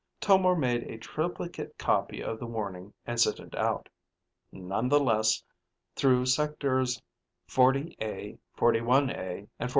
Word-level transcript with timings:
Tomar 0.19 0.55
made 0.55 0.81
a 0.89 0.97
triplicate 0.97 1.77
copy 1.77 2.23
of 2.23 2.39
the 2.39 2.47
warning 2.47 2.91
and 3.05 3.21
sent 3.21 3.39
it 3.39 3.53
out, 3.55 3.87
nonetheless, 4.51 5.43
through 5.95 6.25
Sectors 6.25 6.99
40A, 7.47 8.39
41A, 8.57 9.47
and 9.59 9.69
42A. 9.69 9.69